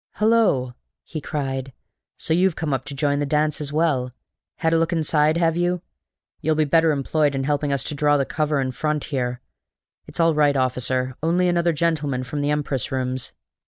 [0.15, 0.73] "Hulloa!"
[1.03, 1.73] he cried.
[2.17, 4.11] "So you've come up to join the dance as well!
[4.55, 5.83] Had a look inside, have you?
[6.41, 9.41] You'll be better employed in helping to draw the cover in front here.
[10.07, 13.31] It's all right, officer only another gentleman from the Empress Rooms."